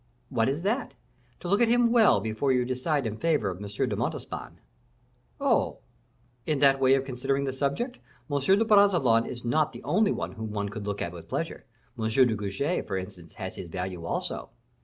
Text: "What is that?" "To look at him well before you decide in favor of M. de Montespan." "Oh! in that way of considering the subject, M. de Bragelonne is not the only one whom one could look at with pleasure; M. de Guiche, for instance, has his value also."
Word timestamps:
"What 0.29 0.49
is 0.49 0.63
that?" 0.63 0.95
"To 1.41 1.47
look 1.47 1.61
at 1.61 1.67
him 1.67 1.91
well 1.91 2.19
before 2.21 2.51
you 2.51 2.65
decide 2.65 3.05
in 3.05 3.17
favor 3.17 3.51
of 3.51 3.63
M. 3.63 3.69
de 3.89 3.95
Montespan." 3.95 4.59
"Oh! 5.39 5.77
in 6.43 6.57
that 6.57 6.79
way 6.79 6.95
of 6.95 7.05
considering 7.05 7.43
the 7.43 7.53
subject, 7.53 7.99
M. 8.27 8.39
de 8.39 8.65
Bragelonne 8.65 9.27
is 9.27 9.45
not 9.45 9.73
the 9.73 9.83
only 9.83 10.11
one 10.11 10.31
whom 10.31 10.49
one 10.49 10.69
could 10.69 10.87
look 10.87 11.03
at 11.03 11.13
with 11.13 11.29
pleasure; 11.29 11.65
M. 11.99 12.07
de 12.09 12.35
Guiche, 12.35 12.83
for 12.87 12.97
instance, 12.97 13.35
has 13.35 13.57
his 13.57 13.69
value 13.69 14.03
also." 14.03 14.49